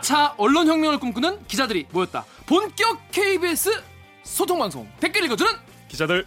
4차 0.00 0.34
언론혁명을 0.36 0.98
꿈꾸는 0.98 1.46
기자들이 1.46 1.86
모였다. 1.90 2.24
본격 2.46 3.10
KBS 3.10 3.82
소통방송 4.22 4.88
댓글 5.00 5.24
읽어주는 5.24 5.52
기자들 5.88 6.26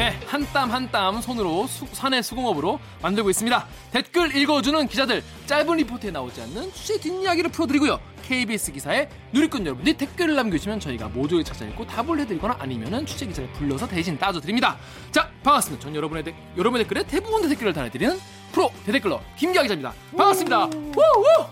네, 0.00 0.18
한 0.26 0.42
땀 0.50 0.70
한 0.70 0.90
땀 0.90 1.20
손으로 1.20 1.66
수, 1.66 1.86
산의 1.92 2.22
수공업으로 2.22 2.80
만들고 3.02 3.28
있습니다. 3.28 3.66
댓글 3.90 4.34
읽어주는 4.34 4.88
기자들 4.88 5.22
짧은 5.44 5.76
리포트에 5.76 6.10
나오지 6.10 6.40
않는 6.40 6.72
취재 6.72 6.98
뒷이야기를 7.00 7.50
풀어드리고요. 7.50 8.00
KBS 8.22 8.72
기사에 8.72 9.10
누리꾼 9.34 9.66
여러분들이 9.66 9.94
댓글을 9.98 10.36
남겨주시면 10.36 10.80
저희가 10.80 11.08
모조리 11.08 11.44
찾아 11.44 11.66
읽고 11.66 11.86
답을 11.86 12.18
해드리거나 12.20 12.56
아니면은 12.58 13.04
취재 13.04 13.26
기자를 13.26 13.52
불러서 13.52 13.86
대신 13.86 14.16
따져드립니다. 14.18 14.78
자, 15.12 15.30
반갑습니다. 15.42 15.84
전 15.84 15.94
여러분의, 15.94 16.24
데, 16.24 16.34
여러분의 16.56 16.84
댓글에 16.86 17.02
대부분 17.06 17.46
댓글을 17.46 17.74
달아드리는 17.74 18.18
프로 18.52 18.72
대댓글러 18.86 19.20
김기아 19.36 19.60
기자입니다. 19.62 19.92
반갑습니다. 20.16 20.64
우우! 20.64 21.44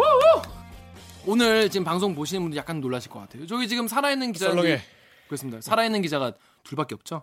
우우! 0.00 0.42
오늘 1.26 1.70
지금 1.70 1.84
방송 1.84 2.12
보시는 2.16 2.42
분들 2.42 2.56
약간 2.56 2.80
놀라실 2.80 3.08
것 3.08 3.20
같아요. 3.20 3.46
저기 3.46 3.68
지금 3.68 3.86
살아있는 3.86 4.32
기자들 4.32 4.54
썰렁해. 4.56 4.80
그렇습니다. 5.28 5.60
살아있는 5.60 6.02
기자가 6.02 6.32
둘밖에 6.64 6.94
없죠. 6.94 7.22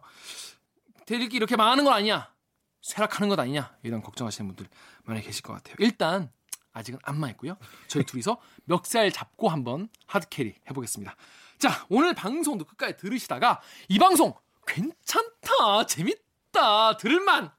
대리기 1.05 1.35
이렇게 1.37 1.55
망하는 1.55 1.83
건 1.83 1.93
아니냐? 1.93 2.33
쇠락하는 2.81 3.29
것 3.29 3.39
아니냐? 3.39 3.75
이런 3.83 4.01
걱정하시는 4.01 4.47
분들 4.47 4.67
많이 5.03 5.21
계실 5.21 5.41
것 5.43 5.53
같아요. 5.53 5.75
일단 5.79 6.31
아직은 6.73 6.99
안 7.03 7.19
망했고요. 7.19 7.57
저희 7.87 8.03
둘이서 8.03 8.39
멱살 8.65 9.11
잡고 9.11 9.49
한번 9.49 9.89
하드캐리 10.07 10.55
해보겠습니다. 10.69 11.15
자, 11.57 11.85
오늘 11.89 12.13
방송도 12.13 12.65
끝까지 12.65 12.97
들으시다가 12.97 13.61
이 13.87 13.97
방송 13.97 14.33
괜찮다, 14.67 15.85
재밌다, 15.87 16.97
들을만 16.97 17.51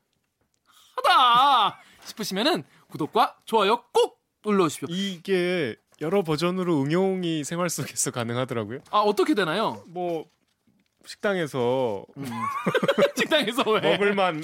하다 0.96 1.80
싶으시면은 2.04 2.64
구독과 2.88 3.38
좋아요 3.44 3.84
꼭 3.92 4.20
눌러주십시오. 4.44 4.88
이게 4.90 5.76
여러 6.00 6.22
버전으로 6.22 6.82
응용이 6.82 7.42
생활 7.44 7.70
속에서 7.70 8.10
가능하더라고요. 8.10 8.80
아 8.90 8.98
어떻게 9.00 9.34
되나요? 9.34 9.82
뭐 9.86 10.26
식당에서 11.06 12.04
식당에서 13.16 13.62
왜? 13.70 13.80
먹을만 13.80 14.42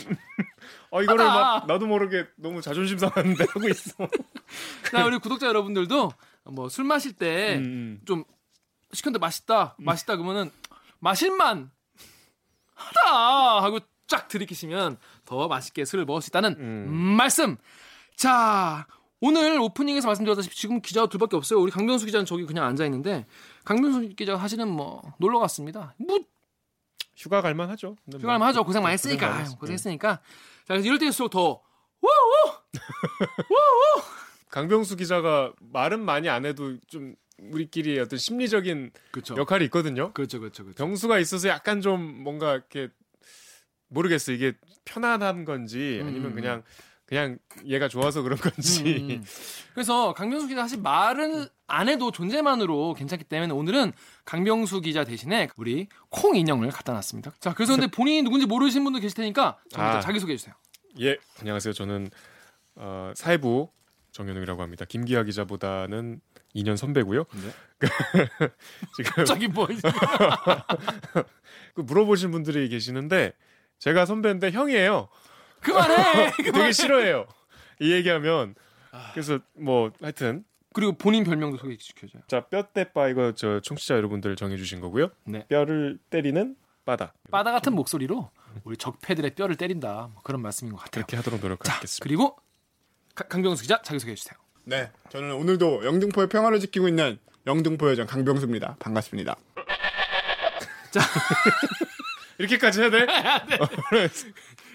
어 0.91 1.03
이거를 1.03 1.21
하다. 1.29 1.35
막 1.41 1.67
나도 1.67 1.87
모르게 1.87 2.27
너무 2.37 2.61
자존심 2.63 2.99
상하는데 2.99 3.45
하고 3.49 3.69
있어. 3.69 3.93
자, 4.91 5.05
우리 5.07 5.19
구독자 5.19 5.47
여러분들도 5.47 6.11
뭐 6.51 6.69
술 6.69 6.85
마실 6.85 7.13
때 7.13 7.57
음, 7.57 8.01
좀 8.07 8.25
시켰는데 8.93 9.19
맛있다, 9.21 9.75
맛있다 9.79 10.17
그러면은 10.17 10.51
마실만 10.99 11.71
하다 12.75 13.63
하고 13.65 13.79
쫙 14.07 14.29
들이키시면 14.29 14.99
더 15.25 15.49
맛있게 15.49 15.85
술을 15.85 16.05
먹을 16.05 16.21
수 16.23 16.29
있다는 16.31 16.57
음. 16.59 16.91
말씀. 17.17 17.57
자, 18.17 18.87
오늘 19.21 19.59
오프닝에서 19.61 20.07
말씀드렸다시피 20.09 20.55
지금 20.55 20.81
기자가 20.83 21.07
둘밖에 21.09 21.37
없어요. 21.37 21.61
우리 21.61 21.71
강병수 21.71 22.05
기자는 22.07 22.27
저기 22.27 22.45
그냥 22.45 22.65
앉아 22.67 22.85
있는데 22.87 23.25
강병수 23.65 24.11
기자가 24.17 24.39
사실은 24.39 24.69
뭐 24.69 25.01
놀러 25.19 25.39
갔습니다. 25.39 25.95
뭐 25.99 26.19
휴가 27.23 27.41
갈만 27.41 27.71
하죠. 27.71 27.97
뭐 28.05 28.19
휴가를 28.19 28.45
하죠. 28.47 28.65
고생 28.65 28.83
많이 28.83 28.95
했으니까. 28.95 29.27
고생 29.29 29.31
많이 29.39 29.49
아유. 29.49 29.57
고생했으니까. 29.59 30.17
자, 30.17 30.21
그래서 30.67 30.85
이럴 30.87 30.99
때일수록 30.99 31.31
더 31.31 31.63
우우 32.01 32.11
우우 33.49 34.03
강병수 34.51 34.97
기자가 34.97 35.53
말은 35.61 36.05
많이 36.05 36.29
안 36.29 36.45
해도 36.45 36.77
좀 36.89 37.15
우리끼리 37.39 37.99
어떤 38.01 38.19
심리적인 38.19 38.91
그렇죠. 39.13 39.37
역할이 39.37 39.65
있거든요. 39.67 40.13
그렇죠, 40.13 40.41
그렇죠, 40.41 40.65
그렇죠. 40.65 40.77
병수가 40.77 41.19
있어서 41.21 41.49
약간 41.49 41.81
좀 41.81 42.01
뭔가 42.01 42.55
이렇게 42.55 42.89
모르겠어 43.89 44.33
이게 44.33 44.55
편안한 44.85 45.45
건지 45.45 46.01
아니면 46.03 46.33
음. 46.33 46.35
그냥 46.35 46.63
그냥 47.13 47.37
얘가 47.67 47.89
좋아서 47.89 48.23
그런 48.23 48.39
건지 48.39 49.07
음. 49.11 49.23
그래서 49.75 50.15
강병수 50.15 50.49
기자 50.49 50.63
사실 50.63 50.81
말은 50.81 51.47
안 51.67 51.91
해도 51.91 52.11
존재만으로 52.11 52.95
괜찮기 52.95 53.25
때문에 53.25 53.53
오늘은 53.53 53.93
강병수 54.25 54.81
기자 54.81 55.05
대신에 55.05 55.51
우리 55.59 55.89
콩 56.09 56.37
인형을 56.37 56.71
갖다 56.71 56.95
놨습니다. 56.95 57.35
자, 57.39 57.53
그래서 57.53 57.75
근데 57.75 57.89
본인이 57.89 58.23
누군지 58.23 58.47
모르시는 58.47 58.85
분도 58.85 58.99
계실 58.99 59.17
테니까 59.17 59.59
아. 59.75 60.01
자기 60.01 60.21
소개해 60.21 60.39
주세요. 60.39 60.55
예 61.01 61.19
안녕하세요 61.41 61.75
저는 61.75 62.09
어, 62.77 63.13
사회부 63.15 63.69
정현웅이라고 64.13 64.63
합니다 64.63 64.87
김기아 64.87 65.23
기자보다는 65.23 66.21
2년 66.55 66.79
선배고요 66.79 67.25
네. 67.25 67.51
지금 68.97 69.13
갑자기 69.17 69.49
뭐 69.49 69.69
그 71.75 71.81
물어보신 71.81 72.31
분들이 72.31 72.71
계시는데 72.71 73.33
제가 73.79 74.07
선배인데 74.07 74.51
형이에요 74.51 75.09
그만해. 75.63 76.33
되게 76.37 76.51
그만해. 76.51 76.73
싫어해요 76.73 77.27
이 77.81 77.93
얘기하면 77.93 78.55
아. 78.91 79.11
그래서 79.13 79.39
뭐 79.55 79.91
하여튼 80.01 80.45
그리고 80.75 80.93
본인 80.93 81.25
별명도 81.25 81.57
소개 81.59 81.77
시켜줘요. 81.79 82.23
자 82.29 82.47
뼈대빠 82.49 83.09
이거 83.09 83.33
저 83.35 83.61
청취자 83.61 83.95
여러분들 83.97 84.37
정해주신 84.37 84.81
거고요 84.81 85.11
네. 85.25 85.47
뼈를 85.49 85.99
때리는 86.11 86.57
바다 86.85 87.13
바다 87.31 87.53
같은 87.53 87.75
목소리로 87.75 88.31
우리 88.65 88.77
적패들의 88.77 89.35
뼈를 89.35 89.57
때린다. 89.57 90.11
뭐 90.13 90.23
그런 90.23 90.43
말씀인 90.43 90.73
것 90.73 90.79
같아요. 90.79 91.05
그렇게 91.05 91.17
하도록 91.17 91.41
자, 91.41 91.47
노력하겠습니다 91.47 92.03
그리고 92.03 92.37
가- 93.15 93.25
강병수 93.29 93.63
기자 93.63 93.81
자기 93.83 93.99
소개해 93.99 94.15
주세요. 94.17 94.35
네, 94.65 94.91
저는 95.11 95.33
오늘도 95.35 95.85
영등포의 95.85 96.29
평화를 96.29 96.61
지키고 96.61 96.87
있는 96.89 97.19
영등포 97.47 97.91
여장 97.91 98.07
강병수입니다. 98.07 98.77
반갑습니다. 98.79 99.37
이렇게까지 102.39 102.81
해야 102.83 102.91
돼? 102.91 103.07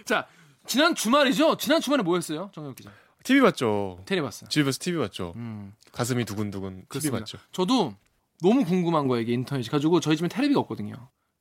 자, 0.06 0.28
지난 0.68 0.94
주말이죠? 0.94 1.58
지난 1.58 1.82
주말에 1.82 2.04
뭐였어요? 2.04 2.52
정혁 2.54 2.76
기자. 2.76 2.92
TV 3.24 3.42
봤죠. 3.42 4.02
테레 4.06 4.22
봤어요. 4.22 4.50
집에서 4.50 4.78
TV 4.80 5.00
봤죠. 5.00 5.34
음. 5.36 5.74
가슴이 5.92 6.26
두근두근 6.26 6.72
TV 6.72 6.86
그렇습니다. 6.88 7.20
봤죠. 7.20 7.38
저도 7.52 7.96
너무 8.42 8.64
궁금한 8.64 9.08
거예요, 9.08 9.22
이게 9.24 9.34
인터넷이 9.34 9.70
가지고 9.70 10.00
저희 10.00 10.16
집에 10.16 10.28
테레비가 10.28 10.60
없거든요. 10.62 10.94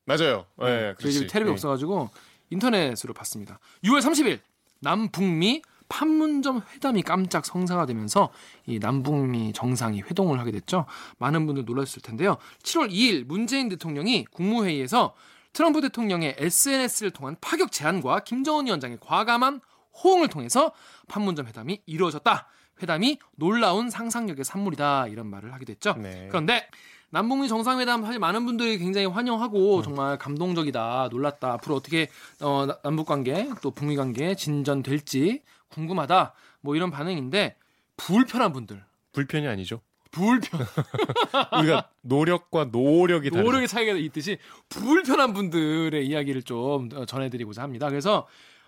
맞아요. 0.06 0.46
예, 0.62 0.64
네, 0.64 0.94
저희 0.98 1.12
집에 1.12 1.26
테레비 1.26 1.50
없어 1.50 1.68
가지고 1.68 2.10
인터넷으로 2.50 3.12
봤습니다. 3.12 3.58
6월 3.84 4.00
30일 4.00 4.40
남북미 4.80 5.62
판문점 5.88 6.62
회담이 6.74 7.02
깜짝 7.02 7.44
성사가 7.46 7.86
되면서 7.86 8.30
이 8.66 8.78
남북미 8.78 9.52
정상이 9.52 10.00
회동을 10.02 10.38
하게 10.40 10.50
됐죠. 10.52 10.86
많은 11.18 11.46
분들 11.46 11.64
놀라셨을 11.64 12.02
텐데요. 12.02 12.36
7월 12.62 12.90
2일 12.90 13.24
문재인 13.24 13.68
대통령이 13.68 14.24
국무회의에서 14.30 15.14
트럼프 15.56 15.80
대통령의 15.80 16.36
SNS를 16.38 17.12
통한 17.12 17.34
파격 17.40 17.72
제안과 17.72 18.20
김정은 18.24 18.66
위원장의 18.66 18.98
과감한 19.00 19.62
호응을 20.04 20.28
통해서 20.28 20.72
판문점 21.08 21.46
회담이 21.46 21.80
이루어졌다. 21.86 22.46
회담이 22.82 23.18
놀라운 23.36 23.88
상상력의 23.88 24.44
산물이다. 24.44 25.06
이런 25.08 25.28
말을 25.28 25.54
하게 25.54 25.64
됐죠. 25.64 25.94
네. 25.94 26.26
그런데 26.28 26.68
남북미 27.08 27.48
정상회담 27.48 28.02
사실 28.02 28.18
많은 28.18 28.44
분들이 28.44 28.76
굉장히 28.76 29.06
환영하고 29.06 29.80
정말 29.80 30.18
감동적이다, 30.18 31.08
놀랐다. 31.10 31.54
앞으로 31.54 31.76
어떻게 31.76 32.10
어, 32.42 32.66
나- 32.66 32.78
남북 32.82 33.06
관계 33.06 33.48
또 33.62 33.70
북미 33.70 33.96
관계 33.96 34.34
진전될지 34.34 35.40
궁금하다. 35.68 36.34
뭐 36.60 36.76
이런 36.76 36.90
반응인데 36.90 37.56
불편한 37.96 38.52
분들, 38.52 38.84
불편이 39.12 39.48
아니죠. 39.48 39.80
불편 40.10 40.60
우리가 41.60 41.90
노력과 42.02 42.66
노력이 42.66 43.30
다르죠. 43.30 43.44
노력의 43.46 43.68
차이가 43.68 43.92
있듯이 43.92 44.38
불편한 44.68 45.32
분들의 45.32 46.06
이야기를 46.06 46.42
좀 46.42 46.88
어, 46.94 47.04
전해드리고자 47.04 47.62
합니다. 47.62 47.88
그래서 47.88 48.26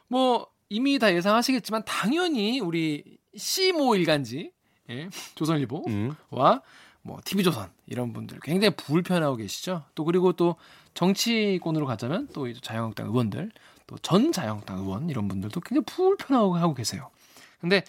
뭐 0.08 0.46
이미 0.68 0.98
다 0.98 1.14
예상하시겠지만 1.14 1.84
당연히 1.86 2.60
우리 2.60 3.18
시모 3.36 3.94
일간지 3.96 4.52
예, 4.90 5.08
조선일보 5.34 5.84
음. 5.88 6.14
와뭐 6.30 7.20
TV조선 7.24 7.70
이런 7.86 8.12
분들 8.12 8.40
굉장히 8.42 8.74
불편하고 8.76 9.36
계시죠. 9.36 9.84
또 9.94 10.04
그리고 10.04 10.32
또 10.32 10.56
정치권으로 10.94 11.86
가자면 11.86 12.28
또 12.32 12.52
자유한국당 12.52 13.06
의원들 13.06 13.50
또 13.86 13.96
전 14.02 14.32
자유한국당 14.32 14.78
의원 14.80 15.08
이런 15.08 15.28
분들도 15.28 15.60
굉장히 15.60 15.84
불편하고 15.86 16.56
하고 16.56 16.74
계세요. 16.74 17.10
근데 17.60 17.82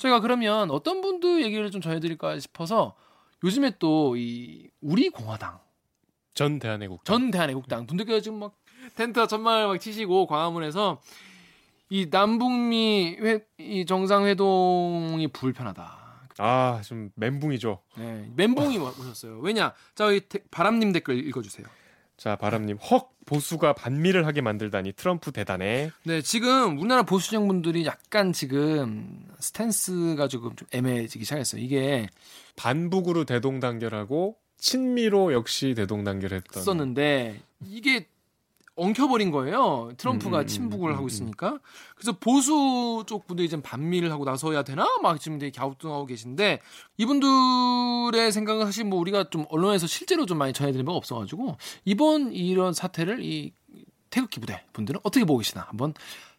저희가 0.00 0.20
그러면 0.20 0.70
어떤 0.70 1.00
분들 1.02 1.42
얘기를 1.44 1.70
좀 1.70 1.80
전해드릴까 1.80 2.38
싶어서 2.40 2.96
요즘에 3.44 3.76
또 3.78 4.16
이 4.16 4.68
우리 4.80 5.08
공화당 5.10 5.58
전 6.34 6.58
대한애국 6.58 7.04
전 7.04 7.30
대한애국당 7.30 7.86
분들께서 7.86 8.20
지금 8.20 8.38
막 8.38 8.54
텐트 8.96 9.26
전말 9.28 9.66
막 9.66 9.78
치시고 9.78 10.26
광화문에서 10.26 11.00
이 11.90 12.08
남북미 12.10 13.16
회, 13.20 13.44
이 13.58 13.84
정상회동이 13.84 15.28
불편하다. 15.28 15.98
아, 16.38 16.80
좀 16.84 17.10
멘붕이죠. 17.16 17.82
네, 17.98 18.30
멘붕이 18.36 18.78
오셨어요. 18.78 19.40
왜냐? 19.40 19.74
자, 19.94 20.10
이 20.10 20.20
데- 20.20 20.42
바람님 20.50 20.92
댓글 20.92 21.18
읽어주세요. 21.26 21.66
자, 22.20 22.36
바람님. 22.36 22.76
헉 22.90 23.08
보수가 23.24 23.72
반미를 23.72 24.26
하게 24.26 24.42
만들다니 24.42 24.92
트럼프 24.92 25.32
대단해. 25.32 25.90
네, 26.02 26.20
지금 26.20 26.78
우리나라 26.78 27.02
보수 27.02 27.30
정 27.30 27.48
분들이 27.48 27.86
약간 27.86 28.34
지금 28.34 29.26
스탠스가 29.38 30.28
조금 30.28 30.54
좀 30.54 30.68
애매해지기 30.70 31.24
시작했어요. 31.24 31.62
이게 31.62 32.10
반북으로 32.56 33.24
대동단결하고 33.24 34.36
친미로 34.58 35.32
역시 35.32 35.72
대동단결했던. 35.74 36.62
썼는데 36.62 37.40
이게 37.66 38.06
엉켜버린 38.76 39.30
거예요. 39.30 39.90
트럼프가 39.96 40.38
음, 40.38 40.42
음, 40.42 40.46
침묵을 40.46 40.90
음, 40.90 40.94
하고 40.94 41.04
음. 41.04 41.08
있으니까. 41.08 41.58
그래서 41.94 42.12
보수 42.12 43.04
쪽 43.06 43.26
분들이 43.26 43.48
좀 43.48 43.60
반미를 43.62 44.10
하고 44.10 44.24
나서야 44.24 44.62
되나? 44.62 44.86
막 45.02 45.20
지금 45.20 45.38
되게 45.38 45.50
갸우뚱하고 45.50 46.06
계신데 46.06 46.60
이분들의 46.96 48.32
생각은 48.32 48.64
사실 48.64 48.84
뭐 48.84 48.98
우리가 49.00 49.30
좀 49.30 49.44
언론에서 49.50 49.86
실제로 49.86 50.24
좀 50.24 50.38
많이 50.38 50.52
전해드린 50.52 50.86
바가 50.86 50.96
없어가지고 50.96 51.56
이번 51.84 52.32
이런 52.32 52.72
사태를 52.72 53.22
이 53.22 53.52
태극기 54.08 54.40
부대 54.40 54.64
분들은 54.72 55.00
어떻게 55.02 55.24
보고 55.24 55.38
계시나 55.38 55.66
한번 55.68 55.94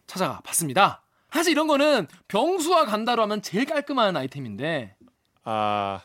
찾아가 0.06 0.40
봤습니다. 0.40 1.02
사실 1.30 1.52
이런 1.52 1.66
거는 1.66 2.08
병수와 2.28 2.84
간다로 2.84 3.22
하면 3.22 3.40
제일 3.40 3.64
깔끔한 3.64 4.16
아이템인데 4.16 4.96
아 5.44 6.00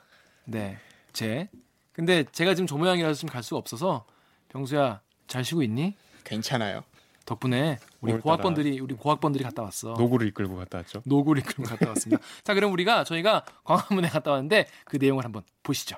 네, 0.46 0.78
제. 1.14 1.50
근데 1.92 2.24
제가 2.32 2.54
지금 2.54 2.68
저 2.68 2.78
모양이라서 2.78 3.14
지금 3.16 3.30
갈 3.30 3.44
수가 3.44 3.58
없어서 3.58 4.06
병수야 4.50 5.02
잘 5.28 5.44
쉬고 5.44 5.64
있니? 5.64 5.96
괜찮아요. 6.28 6.84
덕분에 7.26 7.78
우리 8.02 8.14
고학번들이 8.14 8.80
우리 8.80 8.96
고학번들이 8.96 9.44
갔다 9.44 9.64
왔어. 9.64 9.96
노구를 9.98 10.28
이끌고 10.28 10.56
갔다 10.58 10.78
왔죠. 10.80 11.02
노구리 11.06 11.42
그럼 11.42 11.66
갔다 11.66 11.90
왔습니다. 11.90 12.22
자, 12.44 12.54
그럼 12.54 12.72
우리가 12.72 13.04
저희가 13.04 13.44
광화문에 13.64 14.08
갔다 14.10 14.32
왔는데 14.32 14.68
그 14.86 14.98
내용을 14.98 15.26
한번 15.26 15.44
보시죠. 15.64 15.98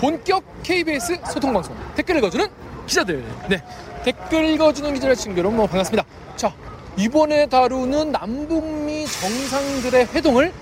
본격 0.00 0.44
KBS 0.62 1.20
소통 1.32 1.52
방송 1.52 1.76
댓글 1.94 2.16
읽어주는 2.16 2.46
기자들. 2.86 3.24
네, 3.48 3.62
댓글 4.04 4.44
읽어주는 4.50 4.92
기자들 4.94 5.14
친구 5.16 5.38
여러분 5.38 5.58
반갑습니다. 5.66 6.04
자, 6.36 6.54
이번에 6.96 7.46
다루는 7.46 8.12
남북미 8.12 9.06
정상들의 9.06 10.06
회동을 10.14 10.52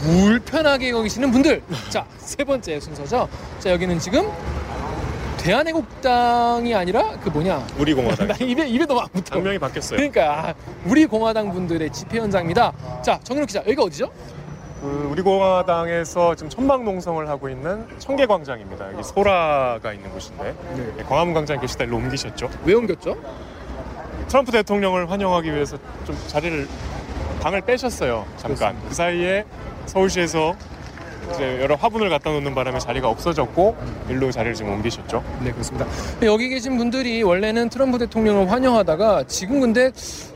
불편하게 0.00 0.90
여기시는 0.90 1.30
분들. 1.30 1.62
자, 1.90 2.04
세 2.18 2.42
번째 2.44 2.80
순서죠. 2.80 3.28
자, 3.58 3.70
여기는 3.70 3.98
지금 3.98 4.30
대한애국당이 5.38 6.72
아니라 6.74 7.18
그 7.20 7.28
뭐냐 7.28 7.66
우리 7.76 7.94
공화당. 7.94 8.28
나 8.28 8.34
입에 8.36 8.68
입에 8.68 8.86
너무 8.86 9.00
안 9.00 9.08
붙어. 9.08 9.34
당명이 9.34 9.58
바뀌었어요. 9.58 9.96
그러니까 9.96 10.48
아, 10.50 10.54
우리 10.84 11.04
공화당 11.04 11.52
분들의 11.52 11.90
집회 11.90 12.18
현장입니다. 12.18 12.72
자 13.02 13.18
정윤욱 13.24 13.48
기자 13.48 13.60
여기가 13.60 13.82
어디죠? 13.82 14.10
그 14.80 15.08
우리 15.10 15.20
공화당에서 15.22 16.34
지금 16.36 16.48
천막 16.48 16.84
농성을 16.84 17.28
하고 17.28 17.48
있는 17.48 17.86
청계 17.98 18.26
광장입니다. 18.26 18.92
여기 18.92 19.02
소라가 19.02 19.92
있는 19.92 20.10
곳인데 20.10 20.54
네, 20.96 21.02
광화문 21.04 21.34
광장 21.34 21.60
계시다 21.60 21.84
일로 21.84 21.96
옮기셨죠. 21.96 22.48
왜 22.64 22.74
옮겼죠? 22.74 23.16
트럼프 24.28 24.52
대통령을 24.52 25.10
환영하기 25.10 25.52
위해서 25.52 25.76
좀 26.04 26.16
자리를 26.28 26.68
방을 27.40 27.62
빼셨어요. 27.62 28.24
잠깐. 28.36 28.76
그 28.88 28.94
사이에 28.94 29.44
서울시에서 29.86 30.54
이제 31.34 31.60
여러 31.62 31.76
화분을 31.76 32.10
갖다 32.10 32.30
놓는 32.30 32.54
바람에 32.54 32.78
자리가 32.78 33.08
없어졌고 33.08 33.76
일로 34.08 34.30
자리를 34.30 34.54
지금 34.54 34.72
옮기셨죠. 34.72 35.22
네 35.42 35.52
그렇습니다. 35.52 35.86
여기 36.22 36.48
계신 36.48 36.76
분들이 36.76 37.22
원래는 37.22 37.68
트럼프 37.68 37.98
대통령을 37.98 38.50
환영하다가 38.50 39.24
지금 39.28 39.60
근데 39.60 39.90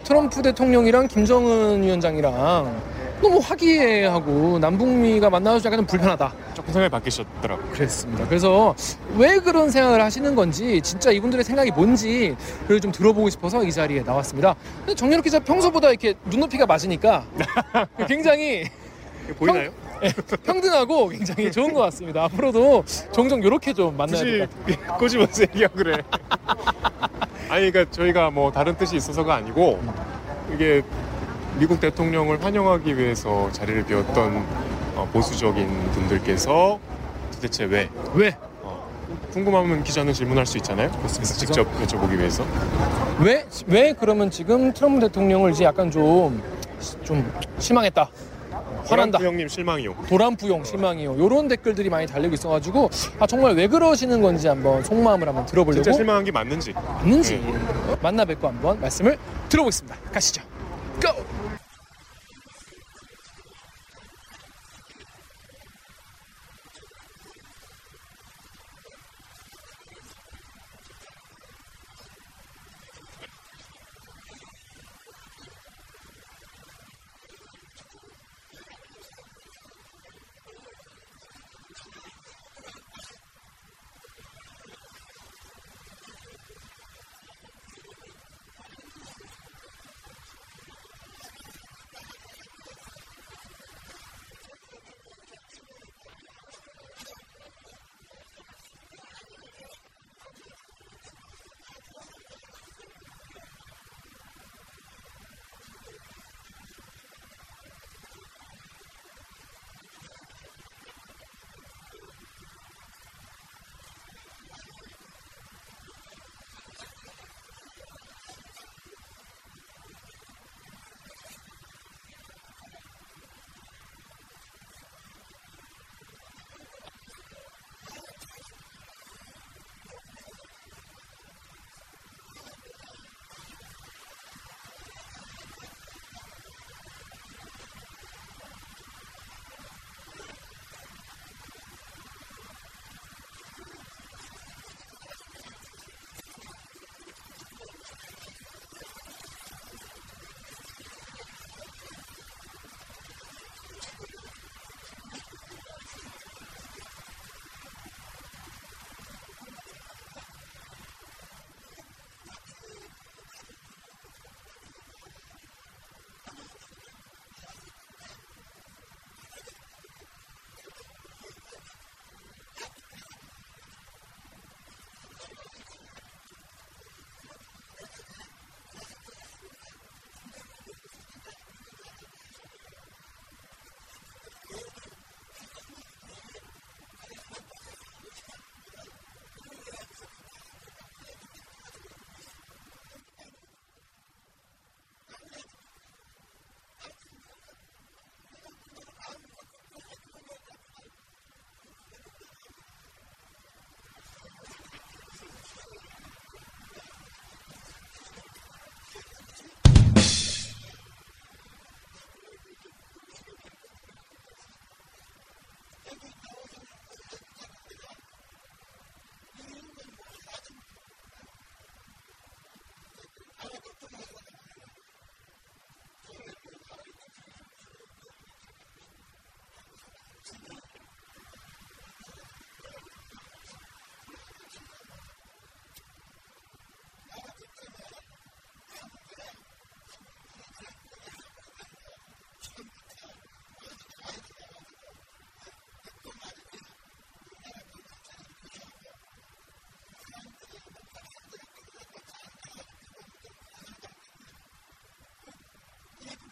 트럼프 0.05 0.43
대통령이랑 0.43 1.09
김정은 1.09 1.83
위원장이랑 1.83 2.97
너무 3.23 3.39
화기애애하고 3.39 4.59
남북미가 4.59 5.31
만나서 5.31 5.65
약간 5.67 5.79
좀 5.79 5.87
불편하다. 5.87 6.33
조금 6.55 6.73
생각이 6.73 6.91
바뀌셨더라고요. 6.91 7.71
그랬습니다. 7.73 8.27
그래서 8.29 8.75
왜 9.17 9.39
그런 9.39 9.71
생각을 9.71 10.03
하시는 10.03 10.35
건지 10.35 10.81
진짜 10.83 11.11
이분들의 11.11 11.45
생각이 11.45 11.71
뭔지 11.71 12.37
그걸 12.63 12.81
좀 12.81 12.93
들어보고 12.93 13.31
싶어서 13.31 13.65
이 13.65 13.73
자리에 13.73 14.03
나왔습니다. 14.03 14.55
정연욱 14.95 15.25
기자 15.25 15.39
평소보다 15.39 15.89
이렇게 15.89 16.15
눈높이가 16.27 16.67
맞으니까 16.67 17.25
굉장히 18.07 18.65
보이나요? 19.35 19.71
평등하고 20.45 21.09
굉장히 21.09 21.51
좋은 21.51 21.73
것 21.73 21.81
같습니다. 21.83 22.25
앞으로도 22.25 22.85
종종 23.13 23.43
이렇게 23.43 23.73
좀 23.73 23.97
만나야 23.97 24.23
될 24.23 24.49
굳이 24.67 24.69
것 24.69 24.79
같아요. 24.79 24.99
꼬집어서 24.99 25.43
얘기하고 25.43 25.75
그래. 25.77 26.03
아니 27.49 27.71
그러니까 27.71 27.91
저희가 27.91 28.31
뭐 28.31 28.51
다른 28.53 28.77
뜻이 28.77 28.97
있어서가 28.97 29.35
아니고 29.37 29.81
이게 30.53 30.83
미국 31.59 31.81
대통령을 31.81 32.45
환영하기 32.45 32.99
위해서 32.99 33.51
자리를 33.53 33.85
비웠던 33.87 34.45
어, 34.97 35.09
보수적인 35.13 35.91
분들께서 35.93 36.79
도대체 37.33 37.65
왜 37.65 37.89
왜? 38.15 38.37
어, 38.63 38.87
궁금하면 39.33 39.83
기자는 39.85 40.13
질문할 40.13 40.45
수 40.47 40.57
있잖아요. 40.59 40.91
그래서 40.99 41.23
직접 41.23 41.67
여쭤보기 41.83 42.19
위해서. 42.19 42.45
왜? 43.21 43.47
왜 43.67 43.93
그러면 43.95 44.31
지금 44.31 44.73
트럼프 44.73 45.01
대통령을 45.01 45.53
이제 45.53 45.65
약간 45.65 45.91
좀, 45.91 46.43
좀 47.05 47.31
실망했다. 47.59 48.11
화난다. 48.89 49.19
형님 49.19 49.49
실망이요. 49.49 49.95
도란부용 50.09 50.65
실망이요. 50.65 51.17
이런 51.17 51.49
댓글들이 51.49 51.89
많이 51.91 52.07
달리고 52.07 52.35
있어가지고 52.35 52.91
아 53.19 53.27
정말 53.27 53.55
왜 53.55 53.67
그러시는 53.67 54.21
건지 54.21 54.49
한번 54.49 54.83
속마음을 54.83 55.27
한번 55.29 55.45
들어보려고 55.47 55.83
진짜 55.83 55.97
실망한 55.97 56.25
게 56.25 56.31
맞는지. 56.31 56.73
맞는지 56.73 57.43
만나 58.03 58.25
뵙고 58.25 58.49
한번 58.49 58.81
말씀을 58.81 59.19
들어보겠습니다. 59.49 59.97
가시죠. 60.13 60.43
고! 61.03 61.36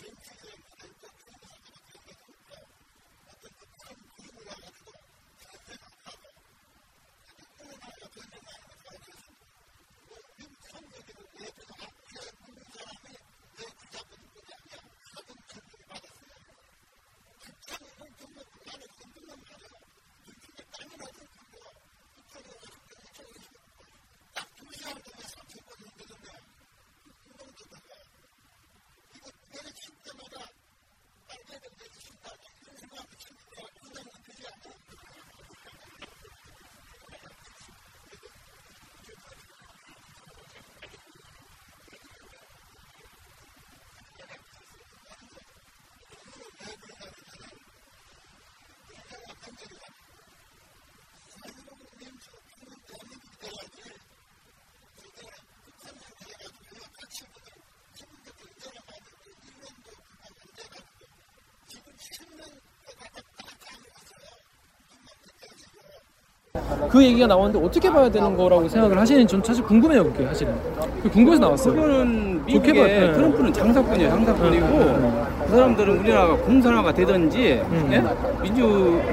Jim 0.00 0.29
그 66.90 67.02
얘기가 67.04 67.26
나왔는데 67.26 67.64
어떻게 67.64 67.88
봐야 67.90 68.08
되는 68.10 68.36
거라고 68.36 68.68
생각을 68.68 68.98
하시는지 68.98 69.30
전 69.30 69.42
사실 69.44 69.64
궁금해요 69.64 70.04
그게 70.04 70.26
사실은 70.26 70.52
그게 70.96 71.08
궁금해서 71.08 71.40
나왔어요 71.40 71.74
그거는 71.74 72.42
좋게 72.48 72.72
미국의. 72.72 73.00
네. 73.00 73.12
트럼프는 73.12 73.52
장사꾼이에요, 73.52 74.10
장사꾼이고 74.10 74.66
그 75.46 75.50
사람들은 75.52 75.98
우리나라가 76.00 76.36
공산화가 76.36 76.92
되든지 76.92 77.62
음. 77.70 77.88
예? 77.92 78.42
민주 78.42 78.62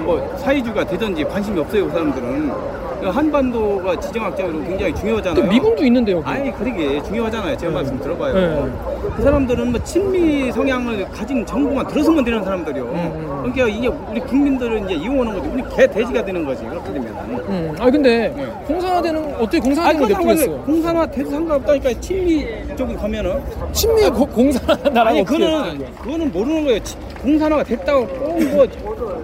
뭐 0.03 0.35
사회주의가 0.37 0.83
되든지 0.85 1.23
관심이 1.25 1.59
없어요, 1.59 1.85
그 1.85 1.91
사람들은. 1.91 2.77
한반도가 2.99 3.99
지정학적으로 3.99 4.59
굉장히 4.63 4.93
중요하잖아요. 4.95 5.43
또 5.43 5.47
미군도 5.47 5.85
있는데 5.85 6.13
여기 6.13 6.27
아니 6.27 6.51
그러게 6.51 7.01
중요하잖아요. 7.03 7.55
제 7.55 7.67
말씀 7.69 7.99
들어봐요. 7.99 8.33
네. 8.33 8.71
그 9.17 9.23
사람들은 9.23 9.71
뭐 9.71 9.83
친미 9.83 10.51
성향을 10.51 11.09
가진 11.09 11.43
정부만 11.43 11.87
들어서면 11.87 12.23
되는 12.23 12.43
사람들이요. 12.43 12.83
음. 12.83 13.51
그러니까 13.51 13.67
이게 13.67 13.87
우리 13.87 14.19
국민들은 14.19 14.85
이제 14.85 14.93
이용하는 14.93 15.33
거지. 15.33 15.49
우리 15.49 15.63
개 15.75 15.87
돼지가 15.87 16.23
되는 16.23 16.45
거지. 16.45 16.63
그렇게 16.63 16.93
되면. 16.93 17.07
음. 17.49 17.75
아 17.79 17.89
근데 17.89 18.31
네. 18.37 18.45
공산화되는 18.67 19.35
어떻게 19.37 19.57
아, 19.57 19.61
공산화되는 19.61 19.99
걸 20.05 20.07
그건. 20.09 20.27
냅두겠어요 20.27 20.61
공산화 20.65 21.05
돼도 21.07 21.31
상관없다니까 21.31 21.99
친미 21.99 22.45
쪽에 22.77 22.93
가면은 22.93 23.41
친미 23.71 24.07
고- 24.11 24.27
공산화 24.27 24.75
나라가 24.83 25.09
아니 25.09 25.23
그거는? 25.25 25.85
그거는 25.95 26.31
모르는 26.31 26.63
거예요. 26.65 26.83
치- 26.83 26.95
공산화가 27.23 27.63
됐다고 27.63 28.05
꼭뭐 28.05 28.67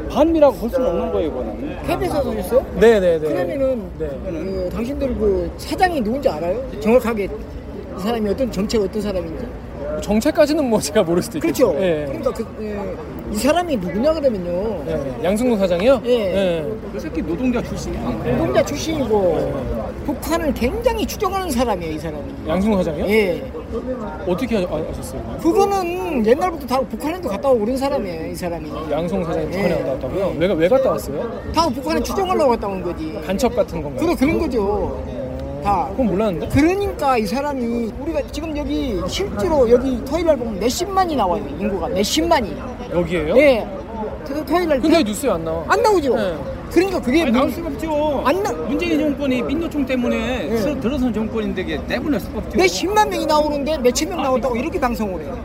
반미라고 0.09 0.55
볼 0.57 0.69
수는 0.71 0.87
없는 0.89 1.11
거예요, 1.11 1.31
그거는. 1.31 1.77
KBS에서 1.85 2.29
오셨어요? 2.31 2.65
네네네 2.79 3.19
그러면은 3.19 3.83
네. 3.99 4.07
그, 4.25 4.69
당신들 4.73 5.07
그 5.19 5.51
사장이 5.57 6.01
누군지 6.01 6.27
알아요? 6.29 6.59
정확하게 6.79 7.25
이 7.25 7.99
사람이 8.01 8.27
어떤 8.27 8.51
정책 8.51 8.81
어떤 8.81 8.99
사람인지? 8.99 9.45
정체까지는 10.01 10.69
뭐 10.69 10.79
제가 10.79 11.03
모를 11.03 11.21
수도 11.21 11.37
있겠죠 11.37 11.67
그렇죠. 11.73 11.83
예. 11.85 12.05
그러니까 12.05 12.31
그, 12.31 12.45
예, 12.61 13.33
이 13.33 13.35
사람이 13.37 13.77
누구냐 13.77 14.13
그러면요. 14.13 14.83
예. 14.87 15.23
양승동 15.23 15.57
사장이요? 15.57 16.01
예. 16.05 16.65
그 16.91 16.99
새끼 16.99 17.21
노동자 17.21 17.61
출신이야. 17.61 18.01
노동자 18.37 18.63
출신이고 18.63 19.53
북한을 20.05 20.53
굉장히 20.53 21.05
추종하는 21.05 21.49
사람이에요, 21.49 21.93
이 21.93 21.97
사람이. 21.97 22.23
양승동 22.47 22.83
사장이요? 22.83 23.05
예. 23.07 23.51
어떻게 24.27 24.57
아, 24.57 24.83
아셨어요? 24.91 25.21
그거는 25.41 26.25
옛날부터 26.25 26.67
다 26.67 26.79
북한에도 26.81 27.29
갔다 27.29 27.49
오고 27.49 27.59
그런 27.65 27.77
사람이에요, 27.77 28.27
이 28.31 28.35
사람이. 28.35 28.69
양승동 28.91 29.25
사장이 29.25 29.45
북한에 29.47 29.69
예. 29.69 29.77
갔다 29.77 29.91
왔다고요? 29.93 30.35
왜, 30.37 30.47
왜 30.53 30.67
갔다 30.67 30.91
왔어요? 30.91 31.41
다 31.55 31.69
북한에 31.69 32.01
추종하려고 32.03 32.51
갔다 32.51 32.67
온 32.67 32.83
거지. 32.83 33.19
간첩 33.25 33.55
같은 33.55 33.81
건가요? 33.81 34.05
그래, 34.05 34.15
그런 34.15 34.39
거죠. 34.39 35.03
다. 35.63 35.87
그건 35.91 36.07
몰랐는데? 36.07 36.49
그러니까 36.49 37.17
이 37.17 37.25
사람이 37.25 37.91
우리가 37.99 38.21
지금 38.31 38.55
여기 38.57 39.01
실제로 39.07 39.69
여기 39.69 40.03
토요일 40.05 40.25
날 40.27 40.37
보면 40.37 40.59
몇십만이 40.59 41.15
나와요 41.15 41.43
인구가 41.59 41.87
몇십만이 41.87 42.55
여기에요? 42.91 43.37
예그 43.37 44.45
토요일 44.45 44.67
날 44.69 44.79
근데 44.81 44.97
왜 44.97 45.03
뉴스에 45.03 45.29
안 45.29 45.43
나와? 45.43 45.63
안 45.67 45.81
나오죠 45.81 46.15
네. 46.15 46.35
그러니까 46.71 46.99
그게 46.99 47.21
아니, 47.21 47.31
나올 47.31 47.45
문- 47.45 47.53
수가 47.55 47.67
없죠. 47.67 48.23
안 48.25 48.41
나- 48.43 48.51
문재인 48.51 48.99
정권이 48.99 49.41
민노총 49.43 49.85
때문에 49.85 50.49
예. 50.51 50.55
들- 50.55 50.79
들어선 50.79 51.13
정권인데 51.13 51.61
이게 51.61 51.79
내보낼 51.87 52.19
수가 52.19 52.39
없죠. 52.39 52.57
몇십만 52.57 53.09
명이 53.09 53.25
나오는데 53.27 53.77
몇천 53.77 54.09
명 54.09 54.21
나왔다고 54.23 54.55
이렇게 54.55 54.79
방송을 54.79 55.21
해요 55.21 55.37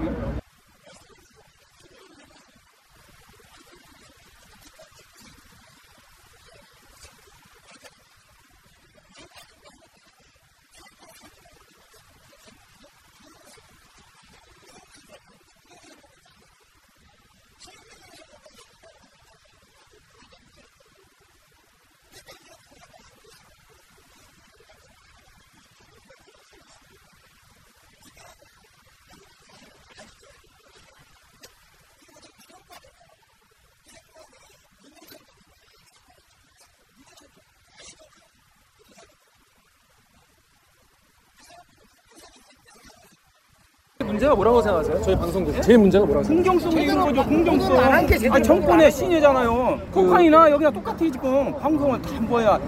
문제가 44.18 44.34
뭐라고 44.34 44.60
생각하세요? 44.62 45.00
저희 45.02 45.16
방송국 45.16 45.62
제일 45.62 45.78
문제가 45.78 46.04
뭐라고 46.04 46.24
생각하세요? 46.26 46.52
공정성 46.58 46.80
있는 46.82 46.98
거죠, 47.00 47.24
공정성. 47.24 47.58
공정을 47.68 47.84
안한게 47.84 48.14
제대로 48.18 48.34
아, 48.34 48.40
정권의 48.42 48.84
안 48.86 48.90
신이잖아요. 48.90 49.78
북한이나 49.92 50.50
여기나 50.50 50.70
똑같아, 50.72 50.96
지금. 50.98 51.54
방송은 51.60 52.02
다 52.02 52.08
뭐야. 52.22 52.58